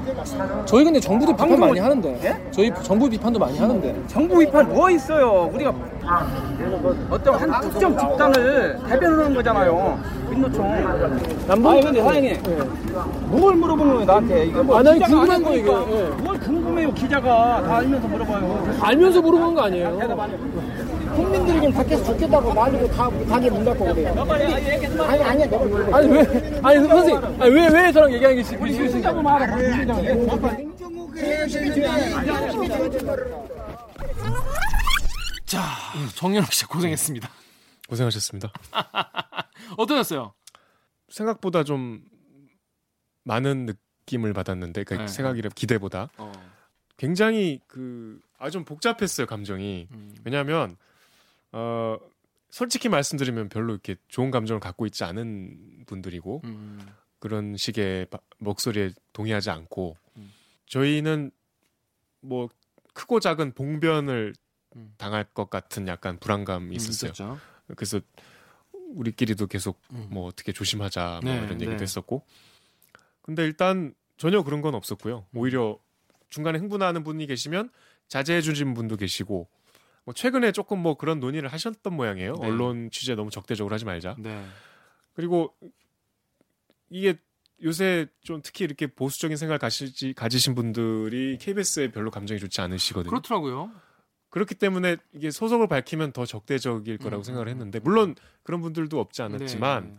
저희 0.65 0.85
근데 0.85 1.01
정부도 1.01 1.33
비판 1.33 1.49
방송을- 1.49 1.59
많이 1.61 1.79
하는데 1.81 2.21
예? 2.23 2.37
저희 2.53 2.73
정부 2.83 3.11
비판도 3.11 3.39
많이 3.41 3.59
하는데 3.59 3.97
정부 4.07 4.39
비판 4.39 4.69
뭐 4.73 4.89
있어요? 4.91 5.51
우리가 5.53 5.75
어떤 7.11 7.35
한 7.35 7.61
특정 7.63 7.99
집단을 7.99 8.79
대변하는 8.89 9.35
거잖아요. 9.35 9.99
민노총. 10.31 10.71
남북 11.49 11.71
아니, 11.71 11.81
근데 11.83 12.01
사장님. 12.03 12.37
뭘 13.27 13.55
물어보는 13.57 13.93
거예요, 13.95 14.07
나한테? 14.07 14.45
이거 14.47 14.63
뭐 14.63 14.79
아, 14.79 14.83
난 14.85 14.95
기자가 14.95 15.11
궁금한 15.13 15.37
안 15.37 15.43
거, 15.43 15.51
해보니까. 15.51 15.83
이게, 15.83 15.99
예. 16.01 16.23
뭘 16.23 16.39
궁금해요, 16.39 16.95
기자가. 16.95 17.63
다 17.67 17.77
알면서 17.79 18.07
물어봐요. 18.07 18.77
알면서 18.81 19.21
물어보는 19.21 19.55
거 19.55 19.63
아니에요? 19.63 19.99
국민들이 21.15 21.61
좀 21.61 21.73
밖에서 21.73 22.05
좋겠다고 22.05 22.53
말리고 22.55 22.89
다 22.93 23.11
가게 23.29 23.51
문 23.51 23.65
닫고 23.65 23.85
그래요 23.95 24.11
아니 24.23 25.23
아니야 25.23 25.47
내가 25.47 25.65
물어봐 25.65 25.97
아니 25.99 26.09
왜 26.11 26.61
아니 26.63 26.89
선생님 26.89 27.43
아니 27.43 27.51
왜왜 27.55 27.93
저랑 27.93 28.13
얘기하는 28.13 28.37
게 28.37 28.43
싫- 28.43 28.59
싫으신가요? 28.73 29.23
자 35.47 35.61
정연욱 36.17 36.53
씨 36.53 36.65
고생했습니다. 36.67 37.29
고생하셨습니다. 37.89 38.53
어떠셨어요? 39.77 40.33
생각보다 41.09 41.65
좀 41.65 42.03
많은 43.25 43.67
느낌을 43.67 44.33
받았는데 44.33 44.85
그 44.85 44.95
네. 44.95 45.09
생각이 45.09 45.43
기대보다 45.55 46.09
어. 46.19 46.33
굉장히 46.97 47.61
그 47.67 48.21
아 48.43 48.49
좀 48.49 48.65
복잡했어요 48.65 49.27
감정이 49.27 49.87
음. 49.93 50.15
왜냐하면 50.25 50.79
어 51.53 51.97
솔직히 52.51 52.89
말씀드리면 52.89 53.49
별로 53.49 53.73
이렇게 53.73 53.97
좋은 54.09 54.31
감정을 54.31 54.61
갖고 54.61 54.87
있지 54.87 55.05
않은 55.05 55.85
분들이고 55.87 56.41
음. 56.45 56.81
그런 57.19 57.57
식의 57.57 58.07
바- 58.07 58.19
목소리에 58.39 58.91
동의하지 59.13 59.51
않고 59.51 59.97
음. 60.17 60.33
저희는 60.67 61.31
뭐 62.21 62.49
크고 62.95 63.21
작은 63.21 63.53
봉변을 63.53 64.35
음. 64.77 64.95
당할 64.99 65.25
것 65.25 65.49
같은 65.51 65.87
약간 65.89 66.19
불안감이 66.19 66.75
있었어요. 66.77 67.11
있었죠. 67.11 67.39
그래서 67.77 68.01
우리끼리도 68.73 69.47
계속 69.47 69.81
음. 69.93 70.09
뭐 70.11 70.27
어떻게 70.27 70.53
조심하자 70.53 71.21
뭐 71.23 71.33
네, 71.33 71.39
이런 71.39 71.53
얘기도 71.61 71.77
네. 71.77 71.83
했었고 71.83 72.25
근데 73.23 73.45
일단 73.45 73.95
전혀 74.17 74.43
그런 74.43 74.61
건 74.61 74.75
없었고요. 74.75 75.27
음. 75.31 75.39
오히려 75.39 75.79
중간에 76.31 76.59
흥분하는 76.59 77.05
분이 77.05 77.27
계시면 77.27 77.71
자제해 78.09 78.41
주신 78.41 78.75
분도 78.75 78.97
계시고 78.97 79.49
뭐 80.11 80.15
최근에 80.15 80.51
조금 80.51 80.81
뭐 80.81 80.95
그런 80.95 81.21
논의를 81.21 81.49
하셨던 81.53 81.95
모양이에요. 81.95 82.35
네. 82.35 82.47
언론 82.47 82.91
취재 82.91 83.15
너무 83.15 83.31
적대적으로 83.31 83.73
하지 83.73 83.85
말자. 83.85 84.17
네. 84.19 84.45
그리고 85.15 85.55
이게 86.89 87.17
요새 87.63 88.09
좀 88.25 88.41
특히 88.43 88.65
이렇게 88.65 88.89
보수적인 88.89 89.37
생각을 89.37 89.59
가시지, 89.61 90.13
가지신 90.15 90.57
분들이 90.57 91.39
KBS에 91.39 91.93
별로 91.93 92.11
감정이 92.11 92.41
좋지 92.41 92.61
않으시거든요. 92.61 93.11
그렇더라고요. 93.11 93.71
그렇기 94.31 94.57
때문에 94.57 94.97
이게 95.13 95.31
소속을 95.31 95.69
밝히면 95.69 96.13
더 96.13 96.27
적대적일 96.27 96.99
거라고 96.99 97.21
음, 97.21 97.25
생각을 97.25 97.47
음, 97.47 97.51
했는데 97.51 97.79
음. 97.79 97.85
물론 97.85 98.17
그런 98.43 98.61
분들도 98.63 98.99
없지 98.99 99.23
않았지만 99.23 99.85
네, 99.85 99.91
네. 99.91 99.97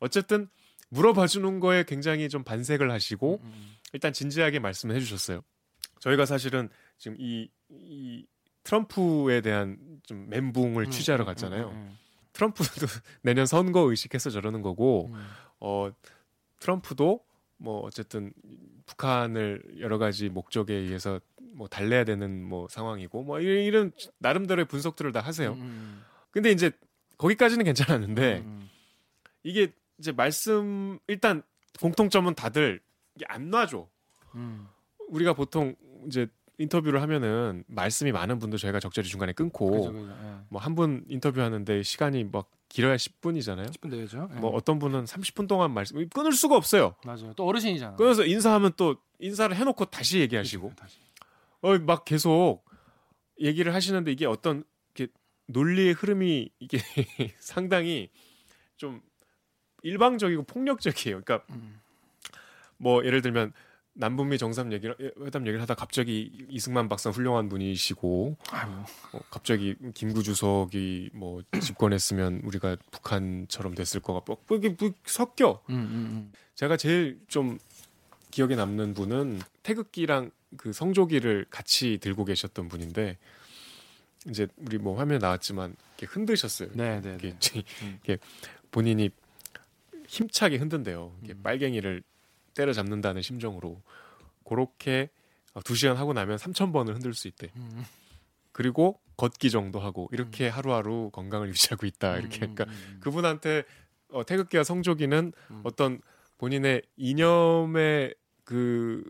어쨌든 0.00 0.48
물어봐 0.90 1.26
주는 1.26 1.60
거에 1.60 1.84
굉장히 1.84 2.28
좀 2.28 2.44
반색을 2.44 2.90
하시고 2.90 3.40
음, 3.42 3.76
일단 3.94 4.12
진지하게 4.12 4.58
말씀을 4.58 4.94
해주셨어요. 4.96 5.42
저희가 6.00 6.26
사실은 6.26 6.68
지금 6.98 7.16
이, 7.18 7.48
이 7.70 8.26
트럼프에 8.68 9.40
대한 9.40 9.78
좀 10.02 10.26
멘붕을 10.28 10.84
음, 10.84 10.90
취재하러 10.90 11.24
음, 11.24 11.26
갔잖아요. 11.26 11.70
음, 11.70 11.98
트럼프도 12.34 12.64
내년 13.22 13.46
선거 13.46 13.80
의식해서 13.90 14.28
저러는 14.28 14.60
거고 14.60 15.06
음, 15.10 15.26
어 15.58 15.90
트럼프도 16.60 17.24
뭐 17.56 17.80
어쨌든 17.80 18.30
북한을 18.84 19.62
여러 19.78 19.96
가지 19.96 20.28
목적에 20.28 20.74
의해서 20.74 21.18
뭐 21.54 21.66
달래야 21.66 22.04
되는 22.04 22.44
뭐 22.44 22.68
상황이고 22.68 23.22
뭐 23.22 23.40
이런, 23.40 23.64
이런 23.64 23.92
나름대로의 24.18 24.66
분석들을 24.66 25.12
다 25.12 25.20
하세요. 25.20 25.52
음, 25.54 26.04
근데 26.30 26.50
이제 26.50 26.70
거기까지는 27.16 27.64
괜찮았는데 27.64 28.38
음, 28.44 28.68
이게 29.44 29.72
이제 29.98 30.12
말씀 30.12 30.98
일단 31.06 31.42
공통점은 31.80 32.34
다들 32.34 32.82
이게 33.14 33.24
안 33.28 33.48
놔줘. 33.48 33.88
음. 34.34 34.68
우리가 35.08 35.32
보통 35.32 35.74
이제 36.06 36.28
인터뷰를 36.58 37.00
하면은 37.02 37.64
말씀이 37.68 38.12
많은 38.12 38.38
분도 38.38 38.58
저희가 38.58 38.80
적절히 38.80 39.08
중간에 39.08 39.32
끊고. 39.32 39.92
예. 39.94 40.34
뭐한 40.48 40.74
분 40.74 41.04
인터뷰하는데 41.08 41.82
시간이 41.82 42.24
막 42.24 42.50
길어야 42.68 42.96
10분이잖아요. 42.96 43.70
10분 43.70 43.90
되죠. 43.90 44.28
예. 44.34 44.40
뭐 44.40 44.50
어떤 44.50 44.78
분은 44.78 45.04
30분 45.04 45.48
동안 45.48 45.72
말씀 45.72 46.06
끊을 46.08 46.32
수가 46.32 46.56
없어요. 46.56 46.94
맞아요. 47.04 47.32
또 47.34 47.46
어르신이잖아. 47.46 47.96
끊어서 47.96 48.24
인사하면 48.24 48.72
또 48.76 48.96
인사를 49.20 49.54
해놓고 49.56 49.86
다시 49.86 50.18
얘기하시고 50.18 50.72
어, 51.62 51.78
막 51.78 52.04
계속 52.04 52.64
얘기를 53.40 53.72
하시는데 53.72 54.10
이게 54.10 54.26
어떤 54.26 54.64
이렇게 54.94 55.12
논리의 55.46 55.92
흐름이 55.92 56.50
이게 56.58 56.78
상당히 57.38 58.10
좀 58.76 59.00
일방적이고 59.82 60.42
폭력적이에요. 60.42 61.22
그러니까 61.22 61.46
뭐 62.76 63.04
예를 63.04 63.22
들면 63.22 63.52
남북미 63.98 64.38
정상 64.38 64.72
얘기를 64.72 64.96
회담 65.20 65.42
얘기를 65.42 65.60
하다 65.60 65.74
갑자기 65.74 66.30
이승만 66.48 66.88
박사 66.88 67.10
훌륭한 67.10 67.48
분이시고 67.48 68.36
어, 69.12 69.20
갑자기 69.28 69.74
김구 69.92 70.22
주석이 70.22 71.10
뭐 71.14 71.42
집권했으면 71.60 72.42
우리가 72.44 72.76
북한처럼 72.92 73.74
됐을 73.74 74.00
거가 74.00 74.20
뭐 74.24 74.56
이게 74.56 74.68
뭐 74.78 74.92
섞여. 75.04 75.60
음, 75.70 75.74
음, 75.74 76.32
제가 76.54 76.76
제일 76.76 77.18
좀 77.26 77.58
기억에 78.30 78.54
남는 78.54 78.94
분은 78.94 79.40
태극기랑 79.64 80.30
그 80.56 80.72
성조기를 80.72 81.46
같이 81.50 81.98
들고 82.00 82.24
계셨던 82.24 82.68
분인데 82.68 83.18
이제 84.28 84.46
우리 84.58 84.78
뭐 84.78 84.96
화면에 84.96 85.18
나왔지만 85.18 85.74
이렇게 85.96 86.06
흔드셨어요. 86.06 86.68
음. 86.68 86.76
네, 86.76 87.00
네, 87.00 87.18
이렇게, 87.20 87.34
네. 87.40 87.64
이렇게 88.04 88.18
본인이 88.70 89.10
힘차게 90.06 90.56
흔든대요. 90.58 91.12
이렇게 91.22 91.34
음. 91.34 91.42
빨갱이를 91.42 92.02
때려잡는다는 92.58 93.22
심정으로 93.22 93.80
그렇게 94.44 95.10
두 95.64 95.76
시간 95.76 95.96
하고 95.96 96.12
나면 96.12 96.36
3천 96.38 96.72
번을 96.72 96.94
흔들 96.94 97.14
수 97.14 97.28
있대. 97.28 97.48
음. 97.56 97.84
그리고 98.52 99.00
걷기 99.16 99.50
정도 99.50 99.78
하고 99.78 100.08
이렇게 100.12 100.48
하루하루 100.48 101.10
건강을 101.12 101.48
유지하고 101.50 101.86
있다. 101.86 102.18
이렇게 102.18 102.46
음, 102.46 102.54
그러니까 102.54 102.64
음, 102.64 102.70
음. 102.70 103.00
그분한테 103.00 103.64
어, 104.10 104.24
태극기와 104.24 104.64
성조기는 104.64 105.32
음. 105.50 105.60
어떤 105.64 106.00
본인의 106.38 106.82
이념의 106.96 108.14
그 108.44 109.04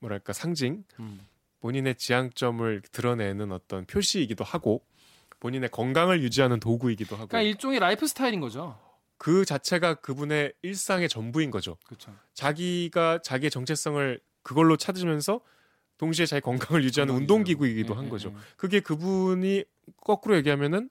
뭐랄까 0.00 0.32
상징, 0.32 0.84
음. 1.00 1.20
본인의 1.60 1.96
지향점을 1.96 2.82
드러내는 2.92 3.50
어떤 3.50 3.84
표시이기도 3.86 4.44
하고 4.44 4.84
본인의 5.40 5.70
건강을 5.70 6.22
유지하는 6.22 6.60
도구이기도 6.60 7.16
하고 7.16 7.28
그러니까 7.28 7.48
일종의 7.48 7.80
라이프 7.80 8.06
스타일인 8.06 8.40
거죠. 8.40 8.78
그 9.18 9.44
자체가 9.44 9.94
그분의 9.94 10.54
일상의 10.62 11.08
전부인 11.08 11.50
거죠. 11.50 11.76
그렇죠. 11.86 12.14
자기가 12.34 13.20
자기의 13.22 13.50
정체성을 13.50 14.20
그걸로 14.42 14.76
찾으면서 14.76 15.40
동시에 15.98 16.24
자기 16.24 16.40
건강을 16.40 16.84
유지하는 16.84 17.14
운동기구이기도. 17.14 17.94
한 17.94 18.06
예, 18.06 18.08
거죠. 18.08 18.30
예, 18.30 18.32
예. 18.34 18.38
그게 18.56 18.80
그분이 18.80 19.64
거꾸로 20.00 20.36
얘기하면은 20.36 20.88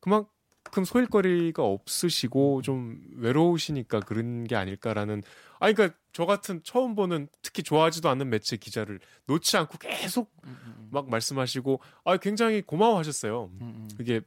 그만큼 0.00 0.84
소일거리가 0.84 1.62
없으시고 1.62 2.62
좀 2.62 3.00
외로우시니까 3.16 4.00
그런 4.00 4.44
게 4.44 4.56
아닐까라는 4.56 5.22
아니 5.60 5.74
그러니까 5.74 5.96
저 6.12 6.26
같은 6.26 6.60
처음 6.64 6.96
보는 6.96 7.28
특히 7.42 7.62
좋아하지도 7.62 8.08
않는 8.08 8.28
매체 8.30 8.56
기자를 8.56 8.98
놓지 9.26 9.56
않고 9.56 9.78
계속 9.78 10.32
음, 10.44 10.58
음, 10.64 10.74
음. 10.78 10.88
막 10.90 11.08
말씀하시고 11.08 11.80
아 12.04 12.16
굉장히 12.16 12.62
고마워하셨어요. 12.62 13.50
음, 13.52 13.58
음. 13.60 13.88
그게 13.96 14.20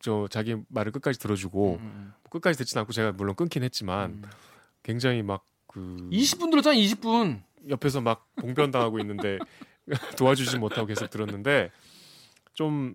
저 0.00 0.28
자기 0.30 0.56
말을 0.68 0.92
끝까지 0.92 1.18
들어주고 1.18 1.76
음, 1.76 1.80
음, 1.80 2.12
끝까지 2.30 2.58
듣진 2.58 2.78
않고 2.78 2.92
제가 2.92 3.12
물론 3.12 3.34
끊긴 3.34 3.62
했지만 3.62 4.10
음. 4.10 4.22
굉장히 4.82 5.22
막 5.22 5.44
그 5.68 5.80
20분 6.10 6.50
들었잖아, 6.50 6.74
20분. 6.76 7.42
옆에서 7.68 8.00
막 8.00 8.26
봉변 8.36 8.70
당하고 8.70 8.98
있는데 9.00 9.38
도와주지 10.16 10.58
못하고 10.58 10.86
계속 10.86 11.10
들었는데 11.10 11.70
좀 12.54 12.94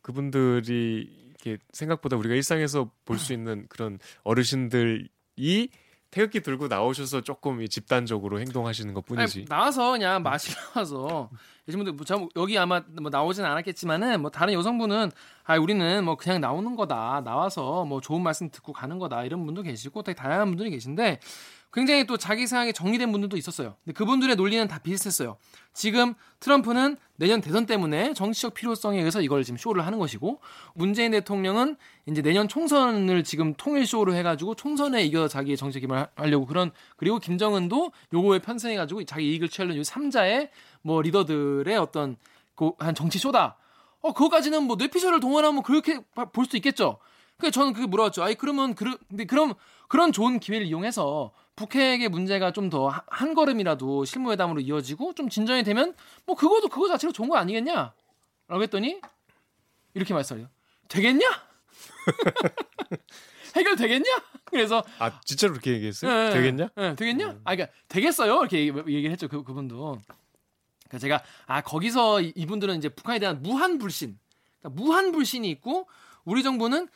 그분들이 0.00 1.06
이렇게 1.44 1.58
생각보다 1.72 2.16
우리가 2.16 2.34
일상에서 2.34 2.90
볼 3.04 3.18
수 3.18 3.32
있는 3.32 3.66
그런 3.68 3.98
어르신들이 4.24 5.08
태극기 6.12 6.40
들고 6.40 6.68
나오셔서 6.68 7.22
조금 7.22 7.62
이 7.62 7.68
집단적으로 7.68 8.38
행동하시는 8.38 8.92
것 8.94 9.04
뿐이지. 9.06 9.38
아니, 9.40 9.48
나와서 9.48 9.92
그냥 9.92 10.22
마시러 10.22 10.60
와서 10.76 11.30
여자분들 11.66 11.94
뭐 11.94 12.04
저- 12.04 12.28
여기 12.36 12.56
아마 12.58 12.82
뭐 13.00 13.10
나오진 13.10 13.44
않았겠지만은 13.46 14.20
뭐 14.20 14.30
다른 14.30 14.52
여성분은 14.52 15.10
아 15.44 15.56
우리는 15.58 16.04
뭐 16.04 16.16
그냥 16.16 16.40
나오는 16.42 16.76
거다 16.76 17.22
나와서 17.24 17.84
뭐 17.86 18.00
좋은 18.02 18.22
말씀 18.22 18.50
듣고 18.50 18.74
가는 18.74 18.98
거다 18.98 19.24
이런 19.24 19.44
분도 19.46 19.62
계시고 19.62 20.02
되게 20.02 20.14
다양한 20.14 20.48
분들이 20.48 20.70
계신데 20.70 21.18
굉장히 21.72 22.06
또 22.06 22.18
자기 22.18 22.46
생각이 22.46 22.74
정리된 22.74 23.10
분들도 23.12 23.36
있었어요. 23.38 23.76
근데 23.84 23.94
그분들의 23.94 24.36
논리는 24.36 24.68
다 24.68 24.78
비슷했어요. 24.78 25.38
지금 25.72 26.12
트럼프는 26.40 26.98
내년 27.16 27.40
대선 27.40 27.64
때문에 27.64 28.12
정치적 28.12 28.52
필요성에 28.52 28.98
의해서 28.98 29.22
이걸 29.22 29.42
지금 29.42 29.56
쇼를 29.56 29.86
하는 29.86 29.98
것이고 29.98 30.40
문재인 30.74 31.12
대통령은 31.12 31.76
이제 32.06 32.20
내년 32.20 32.46
총선을 32.46 33.24
지금 33.24 33.54
통일 33.54 33.86
쇼로 33.86 34.14
해가지고 34.14 34.54
총선에 34.54 35.02
이겨 35.02 35.28
자기의 35.28 35.56
정책 35.56 35.90
하- 35.90 36.08
하려고 36.14 36.44
그런 36.44 36.72
그리고 36.96 37.18
김정은도 37.18 37.92
요거에 38.12 38.40
편승해가지고 38.40 39.04
자기 39.04 39.30
이익을 39.32 39.48
취하려는 39.48 39.78
요 39.78 39.82
3자의 39.82 40.50
뭐 40.82 41.00
리더들의 41.00 41.74
어떤 41.78 42.16
그한 42.54 42.94
정치 42.94 43.18
쇼다. 43.18 43.56
어 44.02 44.12
그거까지는 44.12 44.64
뭐 44.64 44.76
뇌피셜을 44.76 45.20
동원하면 45.20 45.62
그렇게 45.62 46.00
봐- 46.14 46.26
볼수 46.26 46.56
있겠죠. 46.56 46.98
그래서 47.38 47.52
저는 47.52 47.72
그게 47.72 47.86
물어봤죠. 47.86 48.22
아니 48.22 48.34
그러면 48.34 48.74
그 48.74 48.98
근데 49.08 49.24
그럼 49.24 49.54
그런 49.88 50.12
좋은 50.12 50.38
기회를 50.38 50.66
이용해서 50.66 51.32
북핵의 51.56 52.08
문제가 52.08 52.50
좀 52.52 52.70
더 52.70 52.88
한 53.08 53.34
걸음이라도 53.34 54.04
실무회담으로 54.04 54.60
이어지고 54.60 55.14
좀 55.14 55.28
진전이 55.28 55.64
되면 55.64 55.94
뭐 56.26 56.34
그거도 56.36 56.68
그거 56.68 56.88
자체로 56.88 57.12
좋은 57.12 57.28
거 57.28 57.36
아니겠냐? 57.36 57.92
라고 58.48 58.62
했더니 58.62 59.00
이렇게 59.94 60.14
말씀해요. 60.14 60.48
되겠냐? 60.88 61.26
해결되겠냐? 63.56 64.10
그래서 64.44 64.82
아 64.98 65.20
진짜로 65.24 65.52
그렇게 65.52 65.72
얘기했어요? 65.72 66.10
예, 66.10 66.26
예. 66.28 66.30
되겠냐? 66.32 66.68
예, 66.78 66.94
되겠냐? 66.96 67.40
아, 67.44 67.54
그러니까 67.54 67.68
되겠어요. 67.88 68.32
이렇게 68.40 68.58
얘기, 68.66 68.78
얘기를 68.78 69.10
했죠. 69.12 69.28
그 69.28 69.42
그분도. 69.42 69.98
그러니까 70.88 70.98
제가 70.98 71.22
아 71.46 71.60
거기서 71.60 72.20
이- 72.22 72.32
이분들은 72.34 72.76
이제 72.78 72.88
북한에 72.88 73.18
대한 73.18 73.42
무한 73.42 73.78
불신, 73.78 74.18
그러니까 74.60 74.82
무한 74.82 75.12
불신이 75.12 75.48
있고 75.50 75.88
우리 76.24 76.42
정부는 76.42 76.88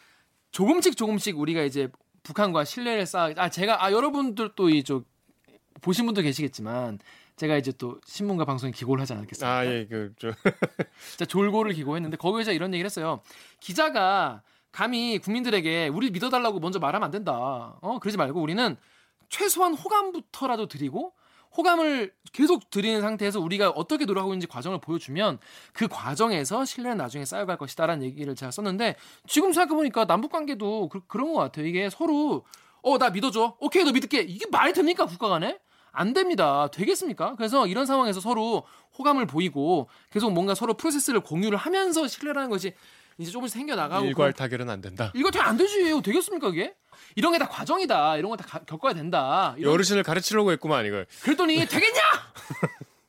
조금씩 0.51 0.97
조금씩 0.97 1.39
우리가 1.39 1.63
이제 1.63 1.89
북한과 2.27 2.65
신뢰를 2.65 3.07
쌓아. 3.07 3.33
아 3.37 3.49
제가 3.49 3.85
아 3.85 3.93
여러분들 3.93 4.51
또 4.57 4.69
이 4.69 4.83
저 4.83 5.03
보신 5.81 6.07
분도 6.07 6.23
계시겠지만 6.23 6.99
제가 7.37 7.57
이제 7.57 7.71
또 7.73 8.01
신문과 8.07 8.45
방송에 8.45 8.73
기고를 8.73 9.03
하지 9.03 9.13
않았겠습니까? 9.13 9.59
아 9.59 9.65
예 9.67 9.87
그저 9.87 10.33
진짜 11.11 11.25
졸고를 11.29 11.73
기고했는데 11.75 12.17
거기에서 12.17 12.53
이런 12.53 12.73
얘기를 12.75 12.87
했어요. 12.87 13.21
기자가 13.61 14.43
감히 14.73 15.19
국민들에게 15.19 15.89
우리 15.89 16.11
믿어달라고 16.11 16.59
먼저 16.61 16.79
말하면 16.79 17.05
안 17.07 17.11
된다. 17.11 17.77
어 17.81 17.99
그러지 18.01 18.17
말고 18.17 18.41
우리는 18.41 18.77
최소한 19.29 19.75
호감부터라도 19.75 20.67
드리고 20.67 21.13
호감을 21.57 22.13
계속 22.33 22.71
드리는 22.71 23.01
상태에서 23.01 23.41
우리가 23.41 23.71
어떻게 23.71 24.05
노력하고 24.05 24.33
있는지 24.33 24.47
과정을 24.47 24.81
보여주면 24.81 25.39
그 25.73 25.89
과정에서 25.89 26.65
신뢰는 26.65 26.99
나중에 26.99 27.25
쌓여갈 27.25 27.57
것이다라는 27.57 28.05
얘기를 28.05 28.35
제가 28.35 28.51
썼는데 28.51 28.97
지금 29.27 29.53
생각해보니까 29.53 30.07
남북 30.07 30.33
관계도 30.33 30.89
그, 30.91 31.01
그런 31.07 31.33
것 31.33 31.41
같아요. 31.41 31.67
이게 31.67 31.89
서로 31.91 32.45
어 32.83 32.99
나 32.99 33.11
믿어줘. 33.11 33.57
오케이 33.59 33.83
너 33.85 33.93
믿을게. 33.93 34.21
이게 34.23 34.47
말이 34.51 34.73
됩니까 34.73 35.07
국가 35.07 35.29
간에? 35.29 35.59
안 35.93 36.13
됩니다. 36.13 36.69
되겠습니까? 36.73 37.35
그래서 37.37 37.67
이런 37.67 37.87
상황에서 37.87 38.21
서로 38.21 38.65
호감을 38.99 39.27
보이고 39.27 39.89
계속 40.11 40.31
뭔가 40.33 40.55
서로 40.55 40.75
프로세스를 40.75 41.21
공유를 41.21 41.57
하면서 41.57 42.07
신뢰라는 42.07 42.51
것이 42.51 42.75
이제 43.19 43.31
조금씩 43.31 43.55
생겨나가고 43.55 44.05
일괄 44.07 44.33
타결은 44.33 44.69
안 44.69 44.81
된다. 44.81 45.11
이거 45.15 45.31
되게 45.31 45.43
안 45.43 45.57
되지. 45.57 46.01
되겠습니까, 46.03 46.49
그게? 46.51 46.75
이런 47.15 47.33
게 47.33 47.39
다 47.39 47.49
과정이다. 47.49 48.17
이런 48.19 48.31
거 48.31 48.37
다 48.37 48.59
겪어야 48.67 48.93
된다. 48.95 49.55
이 49.57 49.61
이런- 49.61 49.73
어르신을 49.75 50.03
가르치려고 50.03 50.51
했구만 50.53 50.85
이걸. 50.87 51.07
그랬더니 51.23 51.57
되겠냐? 51.67 52.01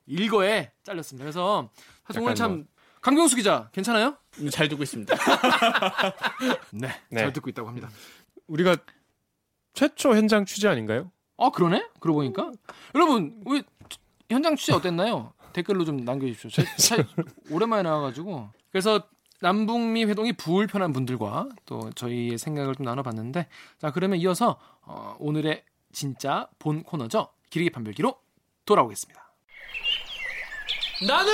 일거에 0.07 0.71
잘렸습니다. 0.83 1.23
그래서 1.23 1.69
사실 2.05 2.21
오늘 2.21 2.35
참 2.35 2.65
강병수 3.01 3.35
기자 3.35 3.69
괜찮아요? 3.73 4.17
잘 4.51 4.69
듣고 4.69 4.83
있습니다. 4.83 5.13
네, 6.71 6.87
네. 7.09 7.21
잘 7.21 7.33
듣고 7.33 7.49
있다고 7.49 7.67
합니다. 7.67 7.89
우리가 8.47 8.77
최초 9.73 10.15
현장 10.15 10.45
취재 10.45 10.67
아닌가요? 10.67 11.11
아 11.37 11.49
그러네? 11.49 11.85
그러고 11.99 12.19
보니까 12.19 12.51
여러분 12.95 13.41
우리 13.45 13.63
현장 14.29 14.55
취재 14.55 14.73
어땠나요? 14.73 15.33
댓글로 15.53 15.85
좀 15.85 15.97
남겨주십시오. 15.97 16.49
제, 16.49 16.65
차- 16.77 17.03
오랜만에 17.51 17.83
나와가지고 17.83 18.49
그래서 18.71 19.07
남북미 19.41 20.05
회동이 20.05 20.33
불편한 20.33 20.93
분들과 20.93 21.49
또 21.65 21.89
저희의 21.91 22.37
생각을 22.37 22.75
좀 22.75 22.85
나눠봤는데 22.85 23.47
자 23.77 23.91
그러면 23.91 24.19
이어서 24.19 24.59
어, 24.81 25.15
오늘의 25.19 25.63
진짜 25.91 26.47
본 26.59 26.83
코너죠 26.83 27.29
기르기 27.49 27.69
판별기로 27.69 28.15
돌아오겠습니다. 28.65 29.27
나는 31.07 31.31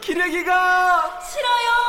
기레기가 0.00 1.20
싫어요. 1.20 1.84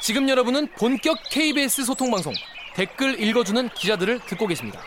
지금 0.00 0.28
여러분은 0.28 0.68
본격 0.78 1.18
KBS 1.30 1.84
소통 1.84 2.10
방송 2.12 2.32
댓글 2.74 3.20
읽어주는 3.20 3.68
기자들을 3.70 4.20
듣고 4.20 4.46
계십니다. 4.46 4.80